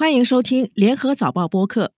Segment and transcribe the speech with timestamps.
[0.00, 1.92] 欢迎收听联合早报播客。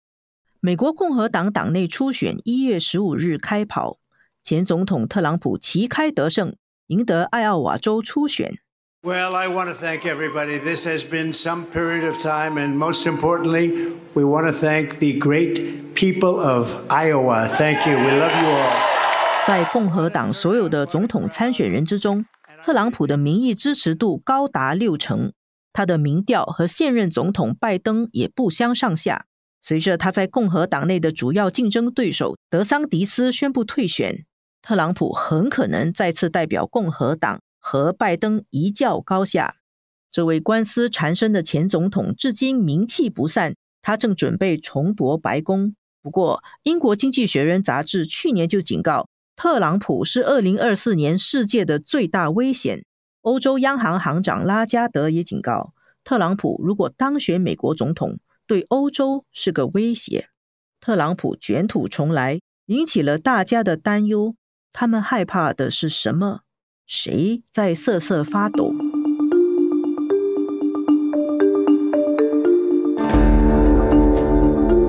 [0.58, 3.98] 美国共和党党内初选一月十五日开跑，
[4.43, 6.56] 前总统特朗普旗开得胜，
[6.88, 8.58] 赢得艾奥瓦州初选。
[9.04, 10.58] Well, I want to thank everybody.
[10.58, 15.16] This has been some period of time, and most importantly, we want to thank the
[15.21, 17.46] great people of Iowa.
[17.55, 17.96] Thank you.
[17.96, 19.46] We love you all.
[19.46, 22.27] 在共和党所有的总统参选人之中，
[22.64, 25.32] 特朗普的民意支持度高达六成。
[25.73, 29.27] 他的民调和现任总统拜登也不相上下。
[29.61, 34.24] 随着他在共和党内的主要竞争对手德桑迪斯宣布退选，
[34.60, 39.56] 特朗普很可能再次代表共和党和拜登一较高下。
[40.10, 45.74] 这位官司缠身的前总统至今名气不散，他正准备重夺白宫。
[46.02, 52.84] 不过，英国经济学人杂志去年就警告，特朗普是二零二四年世界的最大危险。
[53.22, 58.18] 欧洲央行行长拉加德也警告，特朗普如果当选美国总统，
[58.48, 60.26] 对欧洲是个威胁。
[60.80, 64.34] 特朗普卷土重来，引起了大家的担忧。
[64.72, 66.41] 他们害怕的是什么？
[66.84, 68.74] 谁在瑟瑟发抖？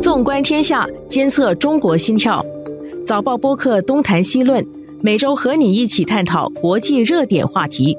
[0.02, 2.44] 纵观天下，监测中国心跳。
[3.06, 4.66] 早报播客东谈西论，
[5.04, 7.96] 每周和你一起探讨国际热点话题。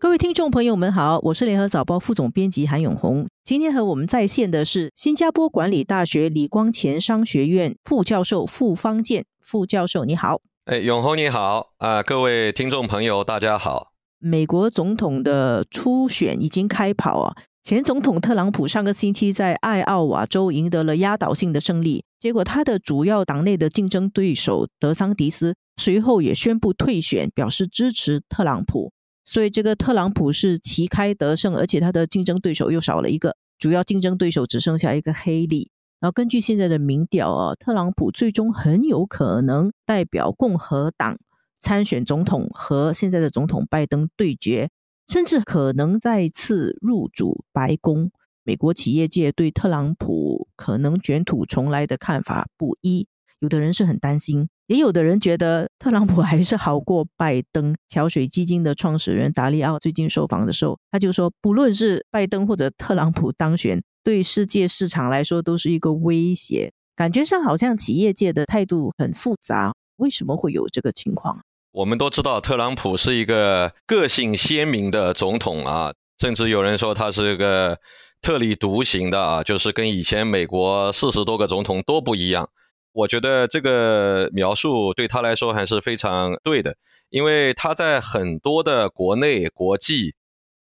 [0.00, 3.28] 各位听众朋友们好，我是联合早报副总编辑韩永红。
[3.44, 10.40] 今天和我们在线的是新加坡管理大学李光前商学院副教授傅方健副教授，你好。
[10.64, 13.88] 哎，永红你好啊，各位听众朋友大家好。
[14.18, 28.90] 美国总统的初选已经开跑啊，前总统特朗普上个星期在爱奥瓦州赢得了压倒性的胜利，结果他的主要党内的竞争对手德桑迪斯随后也宣布退选，表示支持特朗普。
[29.30, 35.70] 所以这个特朗普是旗开得胜，而且他的竞争对手又少了一个，主要竞争对手只剩下一个黑利。
[36.00, 41.16] 然后根据现在的民调啊，特朗普最终很有可能代表共和党
[41.60, 44.68] 参选总统，和现在的总统拜登对决，
[45.06, 48.10] 甚至可能再次入主白宫。
[48.42, 53.06] 美国企业界对特朗普可能卷土重来的看法不一，
[53.38, 54.48] 有的人是很担心。
[54.70, 57.74] 也有的人觉得特朗普还是好过拜登。
[57.88, 66.70] 桥水基金的创始人达利奥最近受访的时候，他就说，不论是拜登或者特朗普当选，对世界市场来说都是一个威胁。
[66.94, 69.74] 感觉上好像企业界的态度很复杂。
[69.96, 71.40] 为什么会有这个情况？
[71.72, 77.76] 我们都知道，特朗普是一个个性鲜明的总统啊，甚至有人说他是一个
[78.22, 82.48] 特立独行的啊，就是跟以前美国四十多个总统都不一样。
[82.92, 86.76] 我觉得这个描述对他来说还是非常对的，
[87.08, 90.14] 因为他在很多的国内、国际、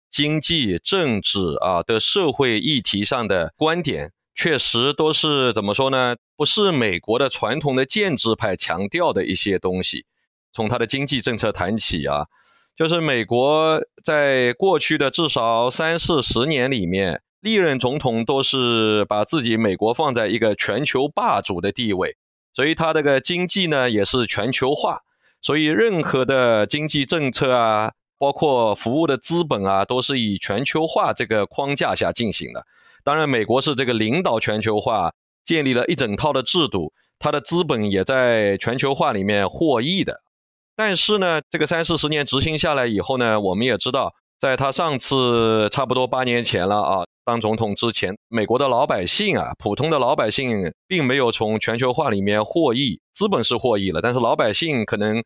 [0.09, 6.17] 经济、政治啊的社会议题上的观点，确实都是怎么说呢？
[6.35, 10.05] 不是美国的传统的建制派强调的一些东西。
[10.51, 12.25] 从他的经济政策谈起啊，
[12.75, 17.21] 就是美国在过去的至少三四十年里面。
[17.47, 22.17] 历任总统都是把自己美国放在一个全球霸主的地位，
[22.53, 24.99] 所以他这个经济呢也是全球化，
[25.41, 32.65] 所以任何的经济政策啊，包括服务的资本啊，都是以全球化这个框架下进行的。
[33.05, 35.13] 当然，美国是这个领导全球化，
[35.45, 40.21] 建立了一整套的制度，它的资本也在全球化里面获益的。
[40.75, 47.05] 但是呢，这个三四十年执行下来以后呢，我们也知道，在他上次差不多八年前了啊。
[47.27, 55.21] 当总统之前，美国的老百姓啊，普通的老百姓并没有从全球化里面获益，资本是获益了，但是老百姓可能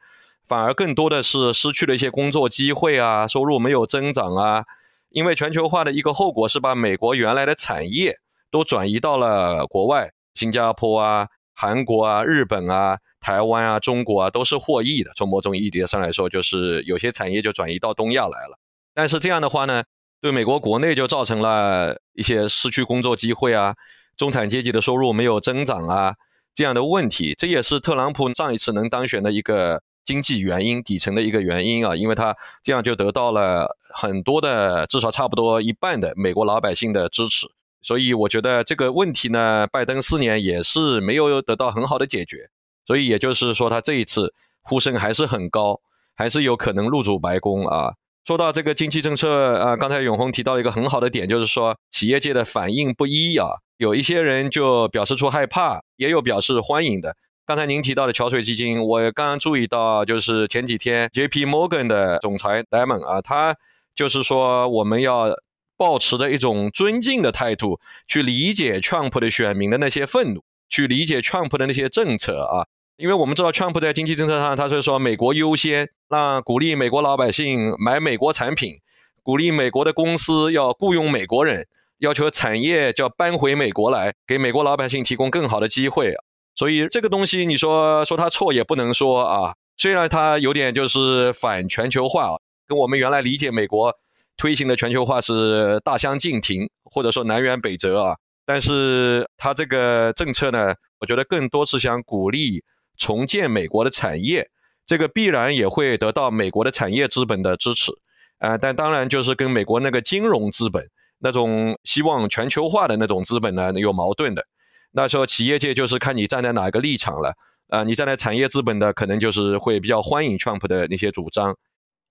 [0.47, 4.65] 反而更多的是失去了一些工作机会啊，收入没有增长啊。
[5.09, 8.15] 因为全球化的一个后果是把美国原来的产业
[8.49, 15.11] 都转移到了国外，新加坡啊、韩国啊、日本啊、台湾啊、中国啊都是获益的。
[15.15, 18.57] 从某种意义上来说，就是有些产业就转移到东亚来了。
[18.95, 19.83] 但是这样的话呢？
[20.21, 23.75] 对美国国内就造成了一些失去工作机会啊，
[24.15, 26.13] 中产阶级的收入没有增长啊
[26.53, 37.47] 这样的问题，这也是特朗普上一次能当选的一个经济原因，底层的一个原因啊，因为他这样就得到了很多的，至少差不多一半的美国老百姓的支持，
[37.81, 42.49] 所以我觉得这个问题呢，拜登四年也是没有得到很好的解决，
[42.85, 45.81] 所以也就是说他这一次呼声还是很高，
[46.13, 47.93] 还是有可能入主白宫啊。
[48.25, 53.47] 说到这个经济政策，啊，刚才永红提到一个很好的点，就是说企业界的反应不一啊，
[53.77, 57.15] 有一些人就表示出害怕，也有表示欢迎的。
[57.47, 63.55] 刚才您提到的桥水基金，我刚刚注意到，就是前几天 J P Morgan 的总裁 Diamond 啊，他
[63.95, 65.29] 就是说我们要
[65.75, 72.67] 保持着一种尊敬的态度去理解 Trump 的选民的那些愤怒，去理解 Trump 的那些政策啊。
[73.01, 78.75] 因为我们知道 Trump 在经济政策上，他是说美国优先，那鼓励美国老百姓买美国产品，
[79.23, 81.65] 鼓励美国的公司要雇佣美国人，
[81.97, 86.13] 要求产业就要搬回美国来，给美国老百姓提供更好的机会。
[86.53, 89.55] 所以这个东西，你说说他错也不能说啊。
[89.77, 92.37] 虽然他有点就是反全球化，
[92.67, 93.91] 跟我们原来理解美国
[94.37, 98.15] 推行的全球化是大相径庭，或者说南辕北辙啊。
[98.45, 102.63] 但是他这个政策呢，我觉得更多是想鼓励
[103.01, 104.47] 重建美国的产业，
[104.85, 107.91] 这个必然也会得到美国的产业资本的支持。
[108.37, 110.87] 呃，但当然就是跟美国那个金融资本
[111.17, 114.45] 那种希望全球化的那种资本呢有矛盾的。
[114.91, 117.33] 那时候企业界就是看你站在哪个立场了。
[117.69, 121.55] 啊，你站在产业资本的，可能就是会比较欢迎 Trump 的那些主张。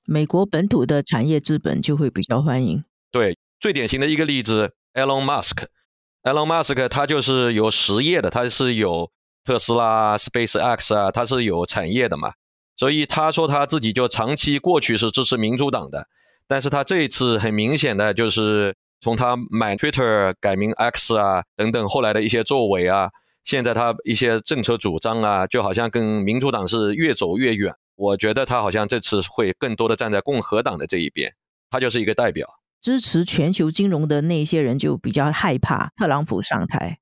[0.07, 2.83] 美国本土的产业资本就会比较欢迎。
[3.13, 9.11] 对，最典型的一个例子，Elon Musk，Elon Musk 他就是有实业的，他是有
[9.45, 12.33] 特斯拉、SpaceX 啊，他是有产业的嘛。
[12.77, 16.07] 所以他说他自己就长期过去是支持民主党的，
[16.49, 23.11] 但是他这一次很明显的就是从他买 Twitter 改名 X 啊等等后来的一些作为啊。
[23.43, 27.75] 现在他一些政策主张啊，就好像跟民主党是越走越远。
[27.97, 31.35] 我觉得他好像这次会更多的站在共和党的这一边，
[31.71, 32.47] 他就是一个代表。
[32.81, 37.00] 支持全球金融的那些人就比较害怕特朗普上台。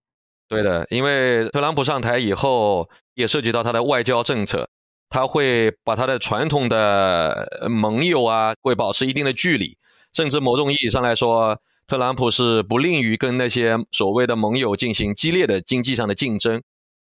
[0.48, 4.68] 对的，因为特朗普上台以后，也涉及到他的外交政策，
[5.08, 9.76] 他会把他的传统的盟友啊，会保持一定的距离，
[10.12, 11.58] 甚至某种意义上来说。
[11.88, 16.60] 特朗普是不吝于跟那些所谓的盟友进行激烈的经济上的竞争，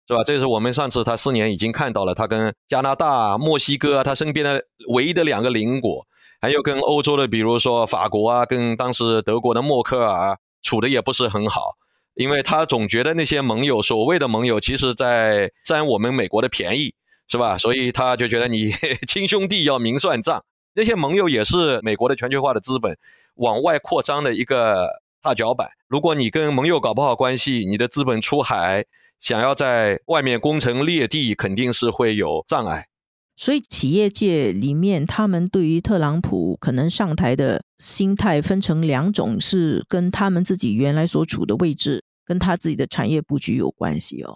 [0.07, 0.23] 是吧？
[0.23, 6.05] 这是我们上次他四年已经看到了，他跟加拿大、墨西哥啊，他身边的唯一的两个邻国，
[6.39, 11.71] 还有跟欧洲的，比如说法国啊，跟当时德国的默克尔处的也不是很好，
[12.17, 16.93] 因为他总觉得那些盟友，所谓的盟友，其实在占我们美国的便宜，
[17.27, 17.57] 是吧？
[17.57, 18.71] 所以他就觉得你
[19.07, 20.43] 亲兄弟要明算账，
[20.73, 22.97] 那些盟友也是美国的全球化的资本。
[23.35, 25.69] 往外扩张的一个踏脚板。
[25.87, 28.85] 如果你跟盟友搞不好关系，你的资本出海，
[29.19, 32.87] 想要在外面攻城略地，肯定是会有障碍。
[33.35, 44.35] 所以，企业界里面，他们对于特朗普可能上台的心态分成两种，是跟他们自己原来所处的位置，跟他自己的产业布局有关系哦。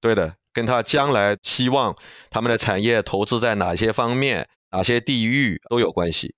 [0.00, 1.94] 对的，跟他将来希望
[2.30, 6.34] 他们的产业投资在哪些方面、哪些地域都有关系。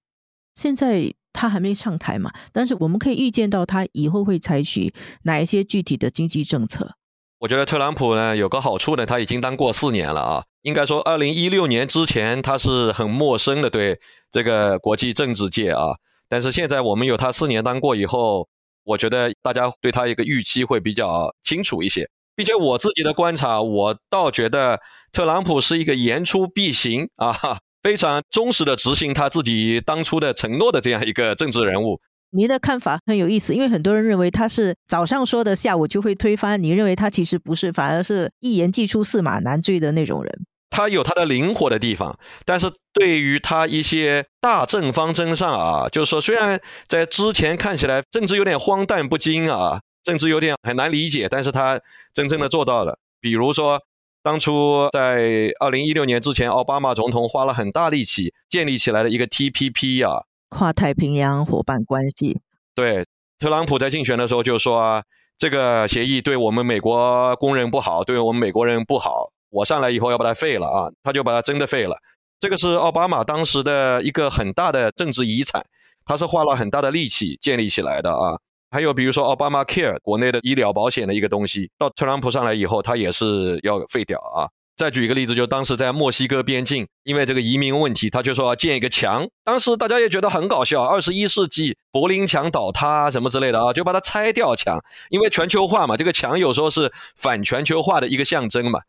[0.54, 1.14] 现在。
[1.32, 4.92] 他还没上台嘛，但是我们可以预见到他以后会采取
[5.22, 6.96] 哪一些具体的经济政策。
[7.38, 10.44] 我觉得特朗普呢有个好处呢，他已经当过四年了啊。
[10.62, 14.00] 应该说，二零一六年之前他是很陌生的对
[14.32, 15.84] 这个国际政治界啊。
[16.28, 18.48] 但是现在我们有他四年当过以后，
[18.84, 22.08] 我觉得大家对他一个预期会比较清楚一些。
[22.36, 24.80] 并且我自己的观察，我倒觉得
[25.12, 27.58] 特朗普是一个言出必行啊。
[27.82, 31.98] 非常忠实的执行他自己当初的承诺的这样一个政治人物，
[32.30, 36.62] 您的看法很有意思，因为很多人认为他是早上说的，下午就会推翻。
[36.62, 40.46] 你认为他其实不是，反而是一言既出驷马难追的那种人。
[40.70, 51.80] 他有他的灵活的地方，但是对于他一些大政方针上啊，就是说虽然在之前看起来政治有点荒诞不经啊，政治有点很难理解，但是他
[52.14, 53.80] 真正的做到了，比如说。
[54.22, 62.38] 当初在二零一六年之前，奥巴马总统花了很大力气建立起来的一个 TPP 啊，跨太平洋伙伴关系。
[62.74, 63.06] 对，
[63.38, 65.02] 特朗普在竞选的时候就说，
[65.38, 71.96] 这个协议对我们美国工人不好，对我们美国人不好，我上来以后要把它废了啊，他就把它真的废了。
[72.38, 75.64] 这个是奥巴马当时的一个很大的政治遗产，
[76.04, 78.38] 他是花了很大的力气建立起来的啊。
[78.70, 84.48] 还有比如说奥巴马 Care 国内的医疗保险的一个东西，到特朗普上来以后，他也是要废掉啊。
[84.76, 89.28] 再举一个例子，就当时在墨西哥边境，因为这个移民问题，他就说要建一个墙。
[89.44, 98.80] 当时大家也觉得很搞笑，二十一世纪柏林墙倒塌什么之类的啊，就把它拆掉墙，因为全球化嘛，这个墙有时候是反全球化的一个象征嘛。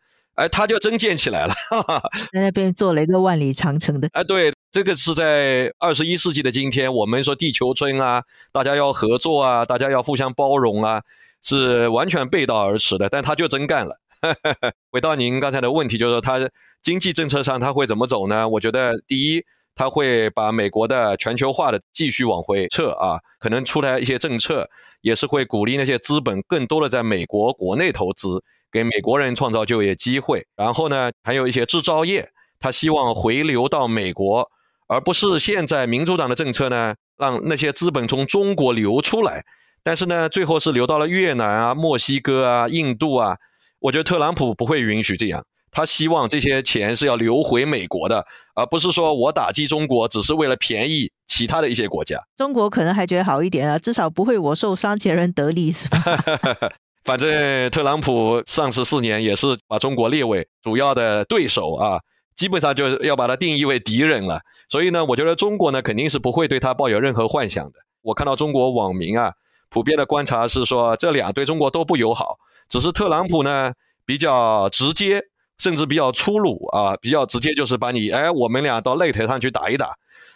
[0.42, 1.54] 哎，他就真建起来了，
[2.34, 4.10] 在那边做了一个万里长城的。
[4.14, 11.04] 哎，对，这个是在二十一世纪的今天，我们说地球村啊，大家要合作啊，大家要互相包容啊，
[11.44, 13.08] 是完全背道而驰的。
[13.08, 14.00] 但他就真干了。
[14.92, 16.40] 回到您刚才的问题，就是说他
[16.82, 18.50] 经济政策上他会怎么走呢？
[18.50, 19.44] 我觉得第一，
[19.76, 24.68] 他会把美国的全球化的继续往回撤啊，可能出来一些政策，
[25.02, 28.44] 也是会鼓励那些资本更多的在美国国内投资。
[28.72, 34.50] 给美国人创造就业机会，然后呢，还有一些制造业，他希望回流到美国，
[34.88, 39.44] 而不是现在民主党的政策呢，让那些资本从中国流出来，
[39.84, 43.38] 但是呢，最后是流到了越南啊、墨西哥啊、印度啊。
[43.80, 52.22] 我觉得特朗普不会允许这样，他希望这些钱是要流回美国的，而不是说我打击中国只是为了便宜其他的一些国家。
[52.38, 55.98] 中国可能还觉得好一点啊，至少不会我受伤，前人得利，是吧？
[57.04, 62.00] 反正特朗普上市四年也是把中国列为主要的对手啊，
[62.36, 64.42] 基本上就是要把它定义为敌人了。
[64.70, 67.80] 所以呢，我觉得中国呢肯定是不会对他抱有任何幻想的。
[68.04, 69.34] 我看到中国网民啊，
[69.70, 72.38] 普遍的观察是说，这俩对中国都不友好，
[72.70, 73.74] 只是特朗普呢
[74.06, 75.22] 比较直接，
[75.58, 79.96] 甚至比较粗鲁啊，比较直接就是把你哎，我们俩到擂台上去打一打，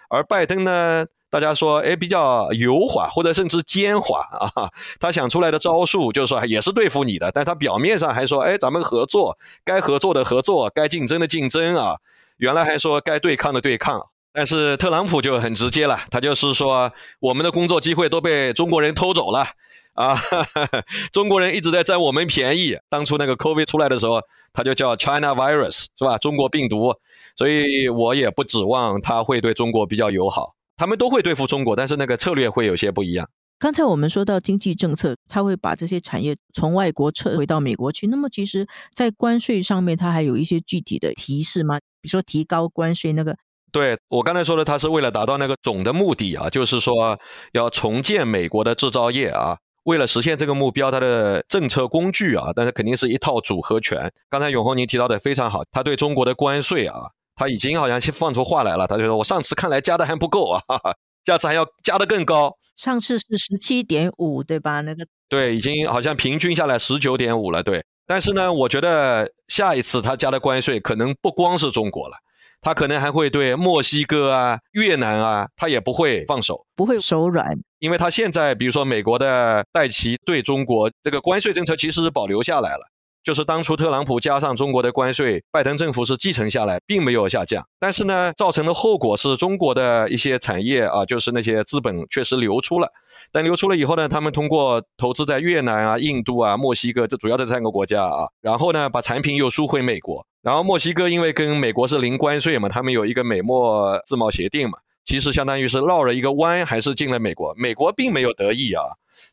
[0.10, 1.06] 而拜登呢。
[1.36, 11.98] 大家说，哎，比较油滑或者甚至奸猾啊，他想出来的招数就是说也是对付你的，但他表面上还说，哎，咱们合作，该合作的合作，该竞争的竞争啊。
[12.38, 14.02] 原来还说该对抗的对抗，
[14.32, 16.90] 但是特朗普就很直接了，他就是说
[17.20, 19.46] 我们的工作机会都被中国人偷走了
[19.94, 20.70] 啊哈哈，
[21.12, 22.78] 中国人一直在占我们便宜。
[22.88, 24.22] 当初那个 COVID 出来的时候，
[24.54, 26.18] 他就叫 China Virus 是吧？
[26.18, 26.96] 中国病毒，
[27.36, 30.55] 所以我也不指望他会对中国比较友好。
[30.78, 33.30] 他们都会对付中国，但是那个策略会有些不一样。
[33.58, 38.08] 刚才我们说到经济政策，他会把这些产业从外国撤回到美国去。
[38.08, 41.80] 那么，其实，在关税上面，它还有一些具体的提示吗？
[42.02, 43.38] 比如说提高关税那个？
[43.72, 47.18] 对我刚才说的，它是为了达到那个总的目的啊，就是说
[47.54, 49.58] 要重建美国的制造业啊。
[49.86, 54.12] 为了实现这个目标，它的政策工具啊，但是肯定是一套组合拳。
[54.30, 57.12] 刚才永红您提到的非常好，他对中国的关税啊。
[57.36, 60.62] 他已经好像先放出话来了，他就说：“我上次看来加的还不够啊，
[61.26, 64.82] 下次还要加的更高。”上次是十七点五，对吧？
[64.82, 67.62] 那个对，已经好像平均下来十九点五了。
[67.62, 72.16] 对，但是呢，我觉得下一次他加的关税可能不光是中国了，
[72.62, 82.88] 他可能还会对墨西哥啊、越南啊，他也不会放手，不会手软，因为他现在比如说美国的戴奇对中国这个关税政策其实是保留下来了。
[83.26, 87.68] 就是当初特朗普加上中国的关税，拜登政府是继承下来，并没有下降。
[87.80, 92.88] 但是呢，造成的后果是中国的一些产业啊，就是那些资本确实流出了。
[93.32, 100.24] 但流出了以后呢，他们通过投资在越南啊、印度啊、墨西哥这主要这三个国家啊，然后呢，把产品又输回美国。
[100.44, 107.56] 然后墨西哥因为跟美国是零关税嘛，他们有一个美墨自贸协定嘛，其实相当于是绕了一个弯，还是进了美国。
[107.58, 108.84] 美国并没有得意啊，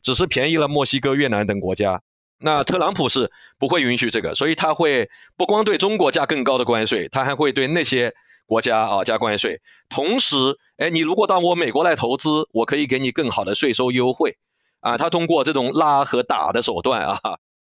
[0.01, 2.01] 只是便宜了墨西哥、越南等国家。
[2.43, 8.13] 那特朗普是不会允许这个，所以他会不光对中国加更高的关税，他还会对那些
[8.45, 9.61] 国家啊加关税。
[9.87, 10.35] 同时，
[10.75, 14.35] 哎，你如果到我美国来投资，我可以给你更好的税收优惠
[14.81, 14.97] 啊。
[14.97, 17.17] 他通过这种拉和打的手段啊，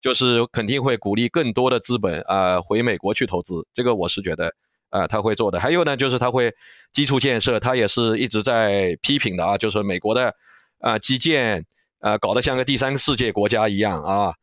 [0.01, 3.65] 就是肯定会鼓励更多的资本啊回美国去投资。
[3.74, 4.53] 这个我是觉得
[4.89, 5.62] 啊他会做的。
[5.62, 6.53] 还有呢，就是他会
[6.91, 10.33] 基础建设，他也是一直在批评的啊，就是美国的
[10.81, 11.63] 啊基建
[12.01, 14.33] 啊搞得像个第三世界国家一样啊。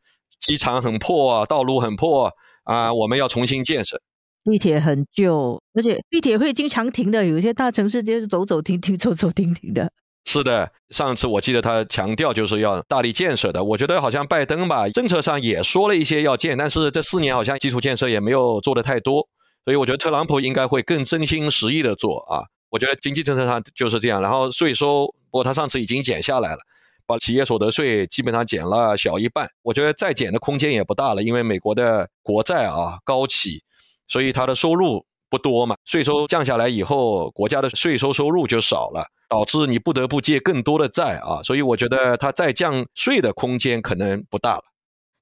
[0.40, 2.30] 机场很破，道路很破
[2.64, 2.92] 啊！
[2.92, 4.00] 我们要重新建设。
[4.44, 7.24] 地铁很旧，而且地铁会经常停的。
[7.24, 9.90] 有一些大城市就是走走停停，走走停停的。
[10.26, 13.62] 是的，上次我记得他强调就是要大力建设的。
[13.62, 19.26] 我觉得好像拜登吧，政策上也说了一些要建，但是这四年好像基础建设也没有做的太多。
[19.64, 22.44] 所以我觉得特朗普应该会更真心实意的做啊。
[22.70, 26.58] 我觉得经济政策上就是这样，然后税收，不过他上次已经减下来了。
[27.06, 33.62] 把企业所得税基本上减了小一半，我觉得再减的空间也不大了，因为美国的国债啊高企，
[34.08, 44.62] 所以它的收入不多嘛，税收降下来以后，国家的税收收入就少了，导致你不得不借更多的债啊，所以我觉得它再降税的空间可能不大了。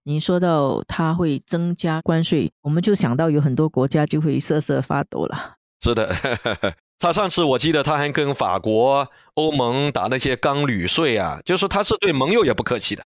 [0.04, 5.54] 您说到它会增加关税，我们就想到有很多国家就会瑟瑟发抖了。
[5.80, 6.14] 是的。
[7.02, 13.02] 他上次我记得他还跟法国、欧盟打那些钢铝税啊，就是他是对盟友也不客气的，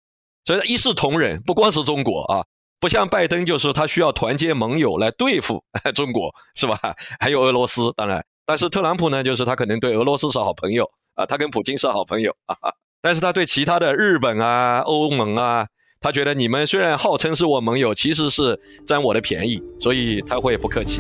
[0.45, 2.43] 所以一视同仁，不光是中国啊，
[2.79, 6.79] 不像拜登就是他需要团结盟友来对付 中国，是吧？
[7.19, 12.57] 还有俄罗斯，当然，但是特朗普呢，就是他可能对俄罗斯是好朋友啊，他跟普京是好朋友啊，
[13.00, 15.67] 但是他对其他的日本啊、欧盟啊，
[16.00, 21.00] 他觉得你们虽然号称是我盟友，其实是占我的便宜，所以他会不客气。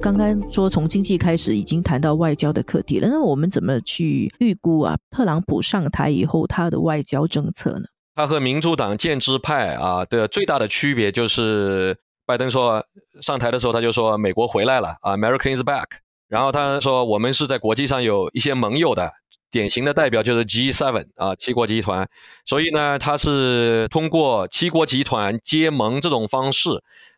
[0.00, 4.96] 刚刚说从经济开始已经谈到外交的课题了，那我们怎么去预估啊？
[5.10, 7.84] 特朗普上台以后他的外交政策呢？
[8.14, 11.96] 他和民主党建制派啊的最大的区别就是，
[12.26, 12.84] 拜登说
[13.20, 15.86] 上台的时候他就说美国回来了啊，American is back。
[16.28, 19.12] 然后他说我们是在国际上有一些盟友的。
[19.50, 22.08] 典型的代表就是 G7 啊，七国集团。
[22.44, 26.70] 所以呢，他是通过七国集团结盟这种方式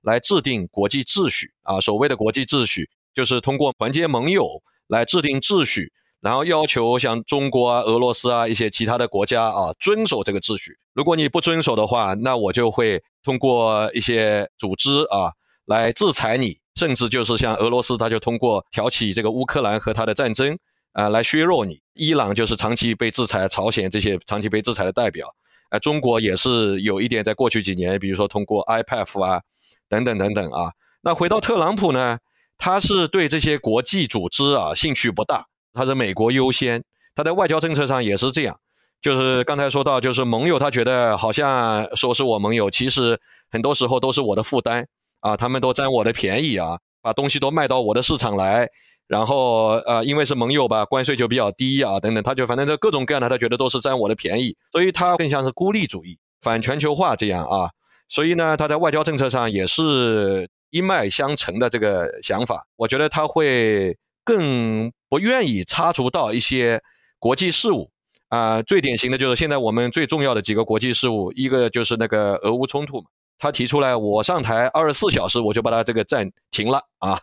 [0.06, 1.80] 来制定国际秩序啊。
[1.80, 10.78] 所谓的国际秩序，就是通过团结盟友来制定秩序，然后要求像中国啊、俄罗斯啊一些其他的国家啊遵守这个秩序。
[10.94, 15.32] 如果你不遵守的话，那我就会通过一些组织啊
[15.66, 20.56] 来制裁你，甚至就是像俄罗斯，他就通过挑起这个乌克兰和他的战争
[20.92, 21.80] 啊来削弱你。
[21.94, 25.26] 伊朗就是长期被制裁，朝鲜这些长期被制裁的代表。
[25.68, 29.42] 啊，中国也是有一点，在过去几年，比如说通过 IPF 啊，
[29.88, 30.72] 等等等等啊。
[31.02, 32.18] 那回到特朗普呢，
[32.58, 36.82] 他是对这些国际组织啊兴趣不大，他是美国优先，
[37.14, 38.58] 他在外交政策上也是这样。
[39.02, 44.86] 就是刚才说到，就是盟友，他觉得好像说是我盟友，其实很多时候都是我的负担
[45.20, 48.68] 啊，他们都占我的便宜啊，把东西都卖到我的市场来。
[49.06, 57.70] 然后呃，因为是盟友吧，关税就比较低啊，等等，他就反正这各种各样的，他觉得都是占我的便宜，所以他更像是孤立主义、反全球化这样啊。
[58.08, 62.66] 所以呢，他在外交政策上也是一脉相承的这个想法。
[62.76, 66.80] 我觉得他会更不愿意插足到一些
[67.18, 67.90] 国际事务
[68.28, 68.62] 啊。
[68.62, 73.06] 最典型的就是现在我们最重要的几个国际事务，一个就是那个俄乌冲突嘛。
[73.38, 77.20] 他提出来，我上台二十四小时，我就把他这个战停了啊，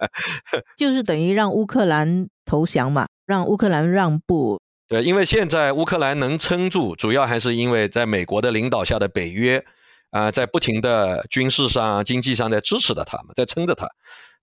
[0.76, 4.60] 就是等于让乌克兰投降嘛，让乌克兰让步。
[4.86, 9.64] 对，因为现在乌克兰能撑住，主要还是因为在美国的领导下的北约
[10.16, 13.86] 啊，在不停的军事上、经济上在支持着他们，在撑着他。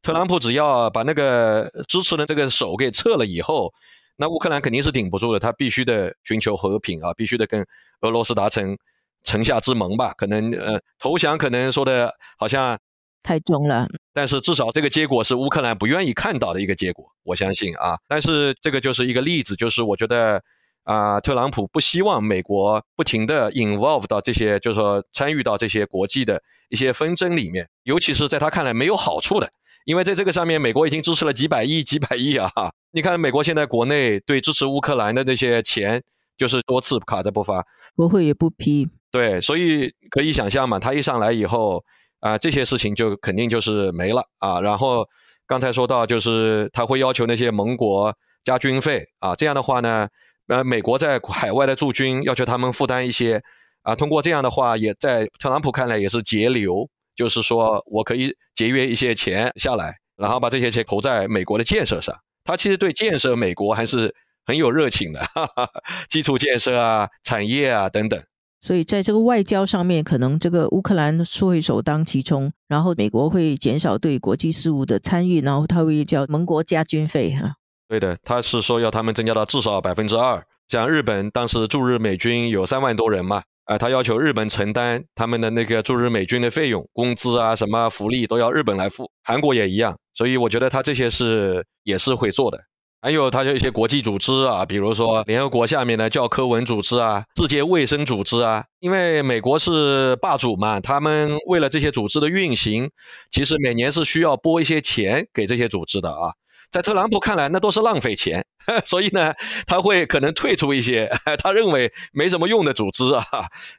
[0.01, 3.73] 特朗普只要把那个支持的这个手给撤了以后，
[4.17, 7.65] 那乌克兰肯定是顶不住的，他必须得寻求和平啊，必须得跟
[8.01, 8.77] 俄罗斯达成。
[9.25, 12.77] 城下之盟吧，可能呃投降，可能说的好像
[13.23, 17.97] 太重了，但是至少这个结果是乌克兰不愿意看到的一个结果，我相信啊。
[18.05, 20.43] 但是这个就是一个例子，就是我觉得
[20.83, 29.49] 啊，特朗普不希望美国不停的 involve 到这些，就是说参与到这些国际的一些纷争里面，尤其是在他看来没有好处的，
[29.85, 32.49] 因为在这个上面，美国已经支持了几百亿、几百亿啊。
[32.91, 36.03] 你看美国现在国内对支持乌克兰的这些钱，
[36.37, 38.87] 就是多次卡着不发，国会也不批。
[39.11, 41.83] 对，所以可以想象嘛，他一上来以后
[42.19, 44.59] 啊，这些事情就肯定就是没了啊。
[44.59, 45.07] 然后
[45.47, 50.07] 刚才说到，就是他会要求那些盟国加军费啊，这样的话呢，
[50.47, 53.41] 呃，美国在海外的驻军要求他们负担一些
[53.81, 53.95] 啊。
[53.95, 62.15] 通过这样的话，也在特朗普看来也是节流，就是说我可以节约一些钱下来，然后把这些钱投在美国的建设上。
[62.43, 64.13] 他其实对建设美国还是
[64.45, 65.69] 很有热情的，哈 哈
[66.09, 68.21] 基础建设啊、产业啊等等。
[68.59, 77.55] 所以在这个外交上面，可能这个乌克兰会首当其冲，然后美国会减少对国际事务的参与，然后他会叫盟国加军费哈。
[77.87, 80.43] 对的，他是说要他们增加到至少百分之二。
[80.69, 89.11] 像日本当时驻日美军有三万多人嘛，啊，他要求日本承担他们的那个驻日美军的费用、工资啊，什么福利都要日本来付。
[89.23, 92.59] 韩国也一样，所以我觉得他这些是也是会做的。
[93.01, 102.89] 还有他有一些国际组织啊，比如说联合国下面的教科文组织啊、世界卫生组织啊，因为美国是霸主嘛，他们为了这些组织的运行，
[103.29, 106.31] 其实每年是需要拨一些钱给这些组织的啊。
[106.73, 108.43] 在特朗普看来，那都是浪费钱，
[108.83, 109.31] 所以呢，
[109.67, 111.07] 他会可能退出一些
[111.37, 113.23] 他认为没什么用的组织啊。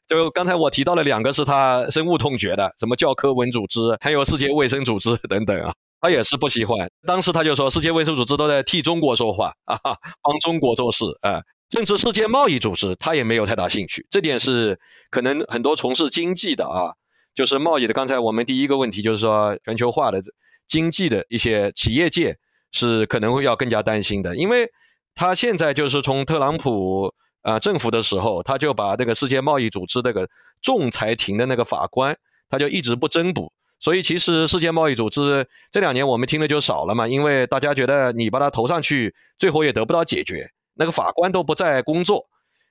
[0.06, 5.74] 就刚才我提到了两个是他深恶痛绝的，什么教科文组织，还有世界卫生组织 等等啊。
[6.00, 9.76] 他也是不喜欢，当时他就说，世界卫生组织都在替中国说话啊，
[10.22, 14.06] 帮中国做事啊，甚至世界贸易组织他也没有太大兴趣。
[14.08, 14.78] 这点是
[15.10, 16.92] 可能很多从事经济的啊，
[17.34, 17.92] 就是贸易的。
[17.92, 20.20] 刚才我们第一个问题就是说，全球化的
[20.68, 22.36] 经济的一些企业界
[22.74, 24.68] 是可能会要更加担心的，因为
[25.14, 30.28] 他现在就是从特朗普啊政府的时候，他就把这个世界贸易组织这个
[30.60, 32.16] 仲裁庭的那个法官，
[32.50, 33.52] 他就一直不增补。
[33.78, 42.26] 所以其实世界贸易组织这两年我们听的就少了嘛，因为大家觉得你把它投上去，最后也得不到解决，那个法官都不在工作，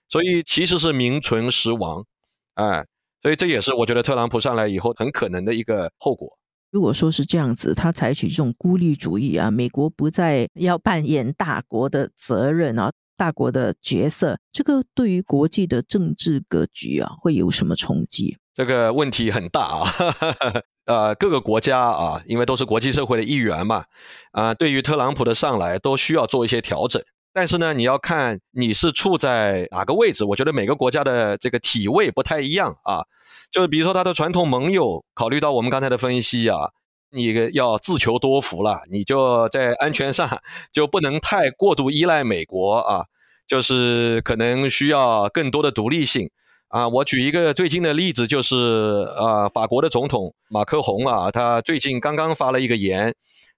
[0.10, 2.04] 所以其实是名存实亡，
[2.56, 2.84] 哎，
[3.22, 6.38] 所以这也是我觉得特朗普上来以后很可能的一个后果。
[6.74, 18.40] 如果说是这样子，他采取这种孤立主义啊，美国不再要扮演大国的责任啊，大国的角色，这个对于国际的政治格局啊，会有什么冲击？
[18.56, 19.94] 这个问题很大啊。
[20.86, 23.86] 呃，各个国家啊，因为都是国际社会的一员嘛，
[24.32, 27.00] 啊，对于特朗普的上来都需要做一些调整。
[27.36, 30.26] 但是呢，你要看你是处在哪个位置。
[30.26, 33.06] 我觉得每个国家的这个体位不太一样啊。
[33.54, 36.72] 就是比如说他的传统盟友，考虑到我们刚才的分析啊，
[37.12, 43.06] 你要自求多福了，你就在安全上就不能太过度依赖美国啊，
[43.48, 46.32] 就是可能需要更多的独立性。
[46.70, 53.14] 啊，我举一个最近的例子，就是呃，法国的总统马克宏啊，他最近刚刚发了一个言，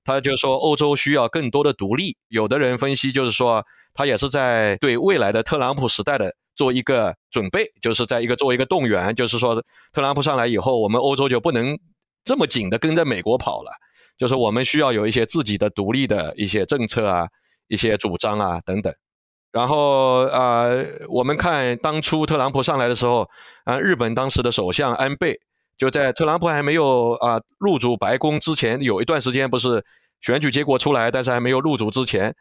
[0.06, 2.16] 他就说欧洲需要更多的独立。
[2.30, 11.78] 有的人分析就是说，他也是在对未来的特朗普时代的做一个准备，就是在一个作为一个动员，就是说特朗普上来以后，我们欧洲就不能
[12.24, 13.72] 这么紧的跟着美国跑了，
[14.18, 17.28] 就是我们需要有一些自己的独立的一些政策啊、
[17.68, 18.94] 一些主张啊等等。
[19.52, 20.68] 然后啊，
[21.10, 23.28] 我们看当初特朗普上来的时候，
[23.64, 25.40] 啊，日本当时的首相安倍。
[25.78, 29.84] 就在特朗普还没有啊入主白宫之前，有一段时间不是
[30.22, 32.34] 选举结果出来，但是还没有入主之前，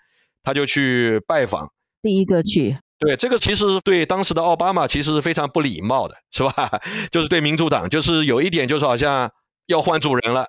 [0.42, 1.68] 他就去拜访，
[2.00, 2.78] 第一个去。
[2.96, 6.80] 对这个其实对当时的奥巴马其实是非常不礼貌的，是吧？
[7.10, 9.30] 就是对民主党，就是有一点就是好像
[9.66, 10.46] 要换主人了，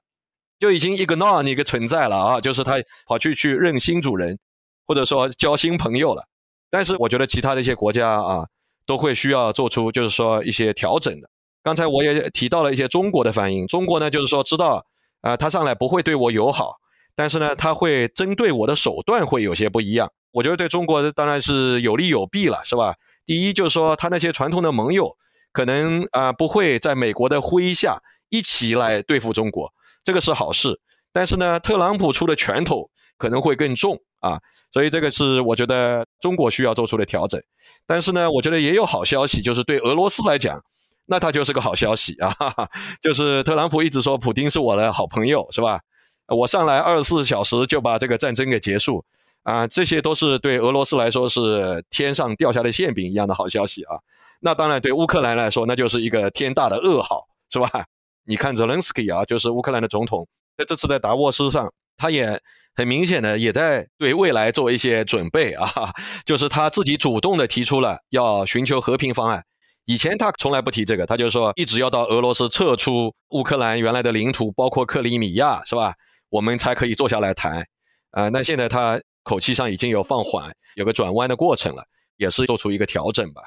[0.59, 2.75] 就已经 ignore 你一个存在了啊，就是他
[3.07, 4.37] 跑去去认新主人，
[4.85, 6.23] 或者说交新朋友了。
[6.69, 8.45] 但是我觉得其他的一些国家啊，
[8.85, 11.27] 都会需要做出就是说一些调整的。
[11.65, 14.85] 刚才我也提到了一些中国的反应，中国呢就是说知道，
[15.21, 16.75] 啊，他上来不会对我友好，
[17.15, 20.11] 但是呢他会针对我的手段会有些不一样。
[20.31, 22.93] 我觉得对中国当然是有利有弊了，是吧？
[23.25, 25.17] 第一就是说他那些传统的盟友
[25.51, 27.97] 可能啊不会在美国的麾下
[28.29, 29.73] 一起来对付中国，
[30.03, 30.79] 这个是好事。
[31.11, 34.39] 但是呢，特朗普出的拳头可能会更重啊，
[34.71, 37.41] 所以这个是我觉得中国需要做出的调整。
[37.87, 40.61] 但是呢，我觉得也有好消息，就是对俄罗斯来讲。
[41.05, 42.69] 那他就是个好消息啊，哈哈，
[43.01, 45.79] 就是特朗普一直说普京是我的好朋友，是吧？
[46.27, 49.05] 我上来二十四小时就把这个战争给结束，
[49.43, 53.99] 啊，这些都是对俄罗斯来说是天上掉下的馅饼一样的好消息啊。
[54.39, 57.85] 那当然对乌克兰来说，那就是一个天大的噩耗，是吧？
[58.27, 62.41] 你看泽连斯基啊，就是乌克兰的总统，在这次在达沃斯上，他也
[62.75, 65.69] 很明显的也在对未来做一些准备啊，
[66.25, 69.45] 就是他自己主动的提出了要寻求和平方案。
[69.85, 75.93] 以前他从来不提这个，他就说一直要到俄罗斯撤出乌克兰原来的领土，包括克里米亚，是吧？
[76.29, 77.65] 我们才可以坐下来谈。
[78.11, 81.83] 啊，那现在他口气上已经有放缓，有个转弯的过程了，
[82.17, 83.41] 也是做出一个调整吧。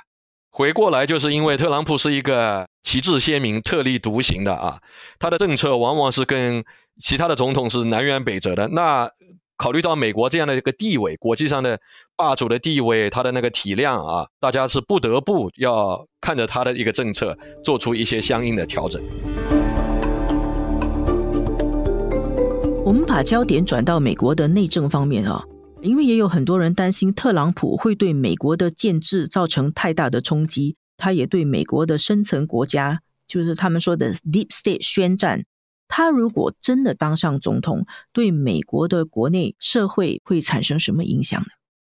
[0.50, 4.80] 回过来就是因为特朗普是一个旗帜鲜明、特立独行的啊，
[5.18, 6.64] 他的政策往往是跟
[7.00, 8.68] 其他的总统是南辕北辙的。
[8.68, 9.10] 那
[9.58, 11.80] 考虑到美国这样的一个地位，国际上的
[12.16, 19.02] 霸主的地位，它的那个体量啊，大家是不得不要看着他的一个政策，做出一些相应的调整。
[22.84, 25.42] 我们把焦点转到美国的内政方面啊，
[25.82, 35.44] 因为也有很多人担心特朗普会对美国的建制造成太大的冲击，他也对美国的深层国家，就是他们说的 deep state 宣战。
[35.88, 41.46] 他如果真的当上总统，对美国的国内社会会产生什么影响呢？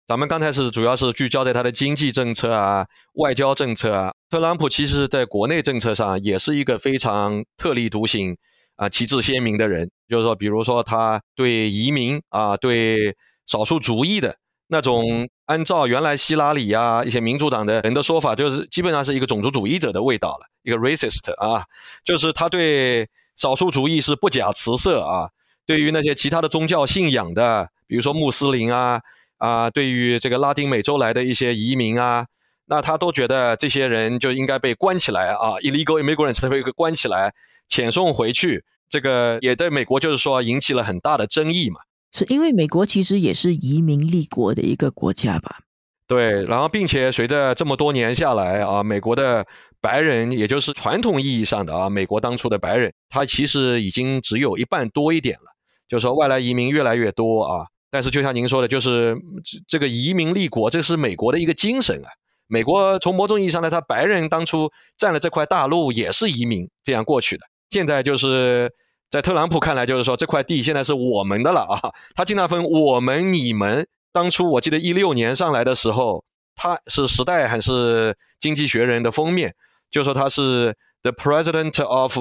[0.06, 4.14] 咱们刚才是主要是聚焦在他的经济政策啊、外交政策啊。
[4.30, 8.34] 特朗普其实在国内政策上也是一个非常特立独行
[8.76, 9.90] 啊、旗帜鲜明的人。
[10.08, 13.14] 就是说，比如说他对移民啊、对
[13.46, 14.36] 少数族裔的
[14.68, 21.64] 那种，按照原来希拉里啊一些民主党的人的说法，就是基本上是一个种族主义者的味道了，一个 racist 啊，
[22.04, 23.06] 就是他对。
[23.38, 25.30] 少数主义是不假辞色啊，
[25.64, 29.00] 对于那些其他的宗教信仰的，比如说穆斯林啊
[29.36, 32.26] 啊，对于这个拉丁美洲来的一些移民啊，
[32.66, 37.32] 那他都觉得这些人就应该被关起来啊，illegal immigrants 他被关起来，
[37.70, 41.78] 遣送回去，这个也对美国就是说引起了很大的争议嘛。
[42.10, 45.60] 是因为美国其实也是移民立国的一个国家吧？
[46.08, 49.46] 对，然后并且随着这么多年下来啊，美国的。
[49.80, 55.44] 白人，也就是传统意义上的啊，美国当初的白人，他其实已经只有一半多一点了。
[55.88, 57.66] 就是说，外来移民越来越多啊。
[57.90, 62.08] 但是，就像您说的，就是这这个移民立国，这是美国的一个精神啊。
[62.46, 67.46] 美国从某种意义上来，他白人当初占了这块大陆，也是移民这样过去的。
[67.70, 68.70] 现在就是
[69.10, 71.80] 在特朗普看来，就是说这块地现在是我们的了啊。
[72.14, 73.86] 他经常分我们、你们。
[74.12, 79.54] 当初我记得一六年上来的时候，他是《时代》还是《经济学人》的封面？
[79.90, 82.16] 就说他是 the president of，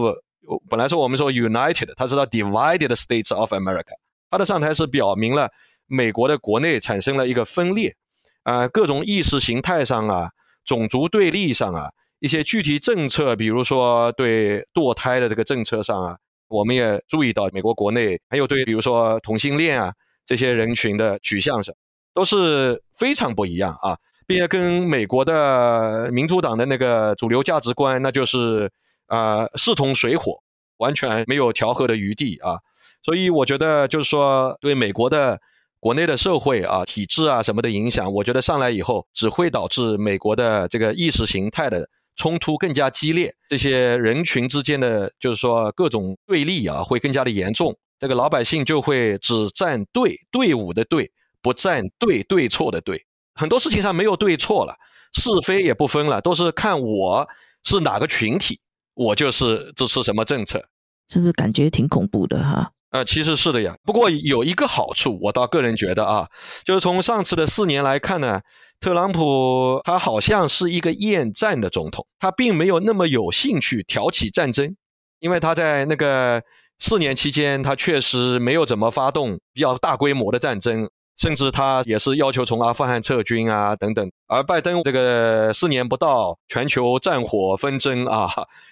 [0.69, 3.93] 本来说我们说 United，他是他 divided states of America。
[4.30, 5.49] 他的上台是表明了
[5.86, 7.95] 美国的国内产生了一个分裂，
[8.43, 10.30] 啊，各种意识形态上啊，
[10.65, 16.17] 种族对立上啊，一些具体政策，比如说对堕胎的这个政策上啊，
[16.49, 19.93] 我们也注意到美国国内还有对比如说同性恋啊
[20.25, 21.73] 这些人群的取向上，
[22.13, 23.97] 都是非常不一样啊。
[24.28, 28.70] 并且跟美国的民主党的那个主流价值观，那就是
[29.08, 30.38] 啊势同水火，
[30.78, 32.58] 完全没有调和的余地啊。
[33.02, 35.40] 所以我觉得就是说，对美国的
[35.80, 41.88] 国内的社会啊、体制啊什么的影响，我觉得上来以后只会导致美国的这个意识形态的
[42.18, 47.74] 冲突更加激烈，这些人群之间的就是说各种对立啊会更加的严重。
[48.00, 51.10] 这个老百姓就会只站队队伍的队，
[51.42, 53.07] 不站对对错的队。
[53.38, 54.76] 很多事情上没有对错了，
[55.13, 57.28] 是非也不分了，都是看我
[57.63, 58.60] 是哪个群体，
[58.95, 60.62] 我就是支持什么政策，
[61.08, 62.71] 是不是感觉挺恐怖的哈？
[62.89, 63.76] 呃，其实是的呀。
[63.84, 66.28] 不过有一个好处，我倒个人觉得啊，
[66.65, 68.41] 就是从上次的四年来看呢，
[68.80, 74.76] 特朗普他好像是一个厌战的总统，他并没有那么有兴趣挑起战争，
[75.19, 76.41] 因为他在那个。
[76.80, 84.12] 四年期间，他确实没有怎么发动比较大规模的战争，甚至他也是要求从阿富汗撤军啊等等。
[84.27, 88.30] 而拜登这个四年不到，全球战火纷争啊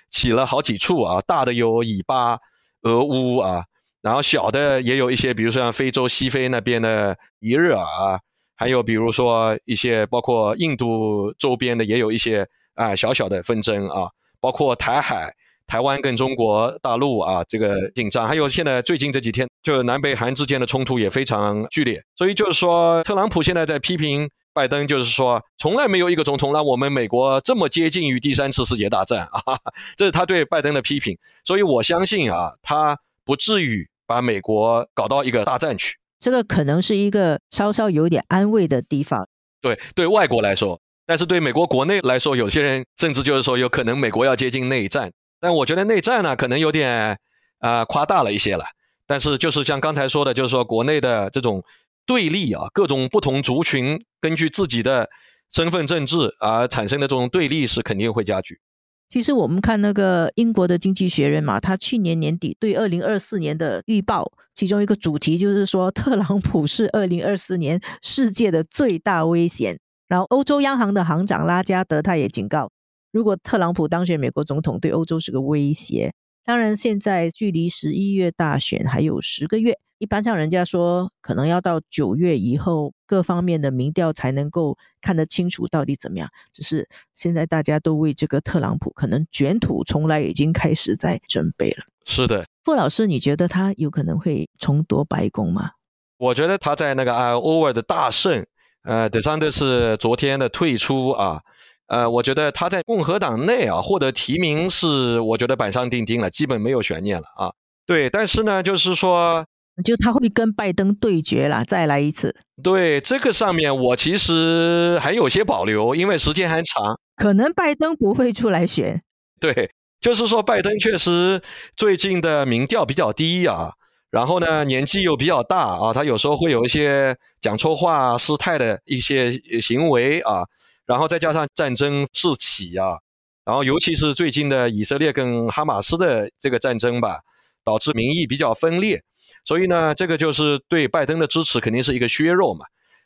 [0.10, 2.38] 起了好几处啊，大的有以巴、
[2.84, 3.65] 俄乌啊，
[4.01, 8.19] 然后小的也有一些，比如说像非洲西非那边的尼日尔啊，
[8.55, 15.34] 还有比如说一些包括印度周边的也有一些啊小小的纷争啊，包括台海。
[15.67, 22.04] 台湾跟中国大陆啊，这个紧张，还有现在最近这几天，就南北韩之间的冲突也非常剧烈。
[22.15, 29.41] 所以就是说，特朗普现在在批评拜登，就是说，从来没有一个总统让我们美国这么接近于第三次世界大战啊，
[29.97, 31.17] 这是他对拜登的批评。
[31.43, 35.97] 所以我相信啊，他不至于把美国搞到一个大战去。
[36.19, 39.28] 这个可能是一个稍稍有点安慰的地方。
[39.62, 45.12] 对，对外国来说，但是对美国国内来说，有些人甚至就是说，有可能美国要接近内战。
[45.39, 47.17] 但我觉得内战呢，可能有点
[47.60, 48.65] 啊夸大了一些了。
[49.08, 51.63] 但是就是像刚才说的，就是说国内的这种
[52.06, 55.10] 对立啊，各种不同族群根据自己的
[55.52, 58.60] 身份政治而产生的这种对立是肯定会加剧。
[59.08, 69.80] 其实我们看那个英国的经济学人嘛，他去年年底对二零二四年的预报，其中一个主题就是说特朗普是二零二四年世界的最大危险。
[70.08, 72.71] 然后欧洲央行的行长拉加德他也警告。
[73.15, 76.13] 如果特朗普当选美国总统，对欧洲是个威胁。
[76.43, 86.30] 当然，现在距离十一月大选还有十个月，一般上人家说，可能要到九月以后，各方面的民调才能够看得清楚到底怎么样。
[86.51, 91.86] 只是现在大家都为这个特朗普可能卷土重来已经开始在准备了。
[92.04, 95.71] 是的，傅老师，你觉得他有可能会重夺白宫吗？
[96.17, 98.45] 我觉得他在那个啊欧尔的大胜，
[98.84, 101.41] 呃，德桑德是昨天的退出啊。
[101.88, 107.52] 呃，我觉得他在共和党内啊获得提名是，我觉得板上钉钉了，基本没有悬念了啊。
[107.86, 109.45] 对，但是呢，就是说，
[109.84, 112.36] 就他会跟拜登对决了，再来一次。
[112.63, 119.04] 对这个上面，我其实还有些保留，因为时间还长，可能拜登不会出来选。
[119.39, 119.69] 对，
[120.02, 121.39] 就是说拜登确实
[121.78, 123.74] 最近的民调比较低啊，
[124.10, 130.41] 然后呢，年纪又比较大啊，他有时候会有一些讲错话、失态的一些行为啊。
[130.86, 133.00] 然后再加上战争四起啊，
[133.43, 137.21] 然后尤其是最近的以色列跟哈马斯的这个战争吧，
[137.63, 139.02] 导致民意比较分裂，
[139.43, 142.65] 所以呢，这个就是对拜登的支持肯定是一个削弱嘛，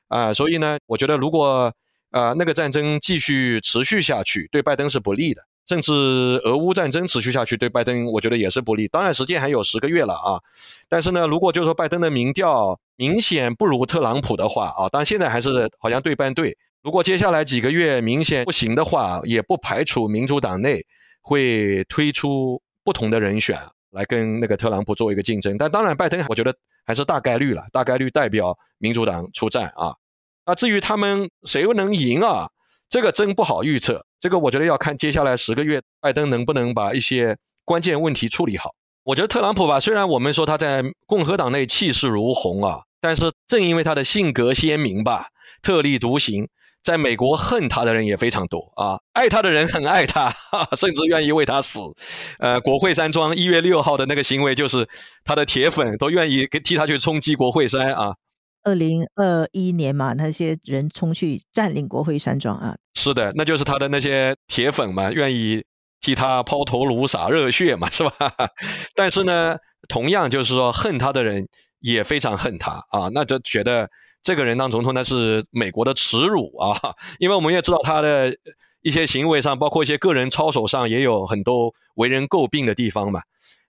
[0.09, 1.73] 啊，所以呢，我觉得如果
[2.11, 5.93] 啊那个战争继续持续下去，对拜登是不利的，甚至
[6.43, 8.89] 俄乌战争持续下去，对拜登我觉得也是不利。
[8.89, 10.41] 当然时间还有十个月了啊，
[10.89, 16.57] 但是呢，如果就是说拜登的民调明显不如特朗普的话啊，当然现在还是好像对半对。
[16.81, 20.85] 如果接下来几个月明显不行的话，也不排除民主党内
[21.21, 23.59] 会推出不同的人选
[23.91, 25.57] 来跟那个特朗普做一个竞争。
[25.57, 29.93] 但当然，拜登我觉得还是大概率了，大概率代表民主党出战啊。
[30.45, 32.49] 那至于他们谁能赢啊，
[32.87, 34.05] 这个真不好预测。
[34.21, 38.73] 这个我觉得要看接下来十个月拜登能不能把一些关键问题处理好。
[39.03, 45.27] 我觉得特朗普吧，虽然我们说他在共和党内气势如虹啊，但是正因为他的性格鲜明吧，
[45.61, 46.47] 特立独行。
[46.81, 50.33] 在美国恨他的人也非常多啊，爱他的人很爱他，
[50.77, 51.79] 甚至愿意为他死。
[52.39, 54.87] 呃，国会山庄一月六号的那个行为，就是
[55.25, 58.15] 他的铁粉都愿意替他去冲击国会山啊。
[58.63, 62.75] 二零二一年嘛，那些人冲去占领国会山庄啊。
[62.95, 65.63] 是的，那就是他的那些铁粉嘛，愿意
[66.01, 68.11] 替他抛头颅洒热血嘛，是吧？
[68.95, 69.57] 但是呢，
[69.89, 71.47] 同样就是说恨他的人
[71.79, 73.89] 也非常恨他啊，那就觉得。
[74.21, 76.95] 这个人当总统那是美国的耻辱啊！
[77.19, 78.35] 因为我们也知道他的
[78.81, 83.21] 一些行为上，包括一些个人操守上，也有很多为人诟病的地方嘛，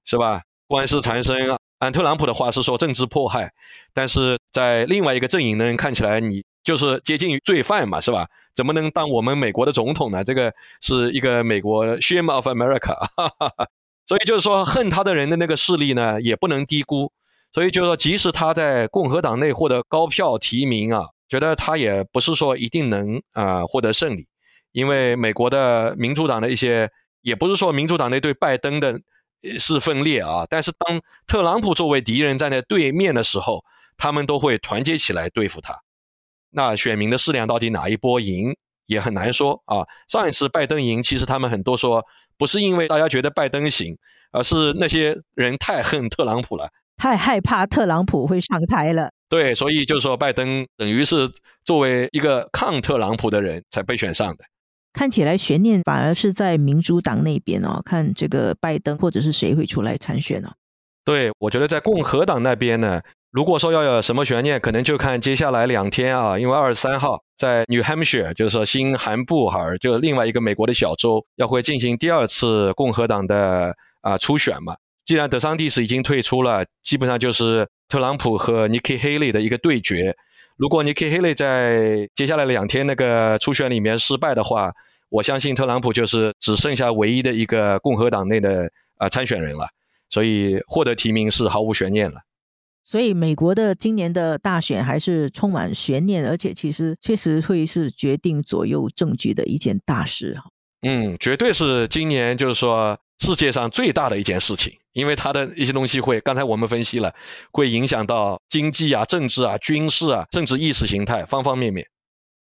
[0.05, 0.43] 是吧？
[0.67, 1.37] 官司缠身，
[1.79, 3.53] 按特朗普的话是说政治迫害，
[3.93, 8.29] 但是在另外一个阵营的人看起来，你就是接近于罪犯嘛，是吧？
[8.55, 10.23] 怎么能当我们美国的总统呢？
[10.23, 13.69] 这个是一个美国 shame of America， 哈哈哈
[14.07, 17.13] 所以就是说恨他的人的那个势力呢，也不能低估。
[17.53, 24.27] 所以就是说，即使他在共和党内获得高票提名啊，觉得他也不是说一定能啊获得胜利，
[24.73, 26.89] 因为美国的民主党的一些，
[27.23, 29.01] 也不是说民主党内对拜登的
[29.59, 33.65] 是分裂啊，但是当特朗普作为敌人站在对面的时候，
[33.97, 35.77] 他们都会团结起来对付他。
[36.51, 39.87] 那选民的势量到底哪一波赢也很难说啊。
[40.09, 42.05] 上一次拜登赢，其实他们很多说
[42.37, 43.97] 不是因为大家觉得拜登行，
[44.33, 49.11] 而是那些人太恨特朗普了，太害怕特朗普会上台了。
[49.27, 51.27] 对，所以就是说拜登等于是
[51.65, 54.45] 作为一个抗特朗普的人才被选上的。
[54.93, 60.51] 看起来悬念反而是在民主党那边哦，看这个拜登或者是谁会出来参选呢？
[61.03, 63.01] 对，我觉得在共和党那边呢。
[63.31, 74.75] 如果说要有什么悬念，可能就看接下来两天啊，因为二十三号在 New Hampshire，就是说新罕布哈尔，就另外一个美国的小州，要会进行第二次共和党的啊初选嘛。
[75.11, 80.17] 既然德桑蒂斯已经退出了，基本上就是特朗普和 Nikki Haley 的一个对决。
[80.57, 84.73] 如果 Nikki Haley 在接下来两天那个初选里面失败的话，
[85.09, 89.67] 我相信特朗普就是只剩下唯一的一个共和党内的啊参选人了，
[90.09, 92.21] 所以获得提名是毫无悬念了。
[92.85, 100.53] 所以，美国的今年的大选还是充满悬念，而且其实确实会是决定左右政局的一件大事哈。
[100.83, 107.13] 嗯，绝对是今年就是说世界上最大的一件事情，因为它的一些东西会，刚才我们分析了，
[107.53, 111.87] 会影响到经济啊、政治啊、军事啊，甚至意识形态方方面面。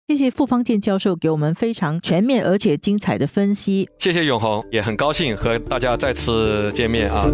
[0.07, 3.87] 谢谢傅方健教授给我们非常全面而且精彩的分析。
[3.99, 7.27] 谢谢永红，也很高兴和大家再次见面啊。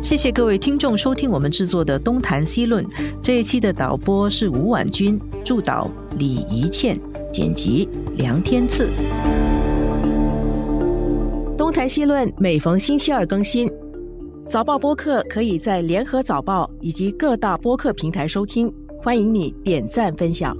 [0.00, 2.84] 谢谢各位听众收听我们制作的《东谈西论》
[3.20, 6.96] 这一期的导播是吴婉君，助导李怡倩，
[7.32, 8.86] 剪辑梁天赐。
[11.58, 13.68] 《东谈西论》每逢星期二更新，
[14.48, 20.56] 早报播客可以在联合早报以及各大播客平台收听，欢迎你点赞分享。